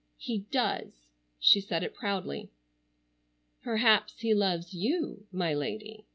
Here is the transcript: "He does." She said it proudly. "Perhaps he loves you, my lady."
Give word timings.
"He 0.17 0.39
does." 0.49 1.05
She 1.39 1.61
said 1.61 1.83
it 1.83 1.93
proudly. 1.93 2.49
"Perhaps 3.61 4.19
he 4.21 4.33
loves 4.33 4.73
you, 4.73 5.27
my 5.31 5.53
lady." 5.53 6.05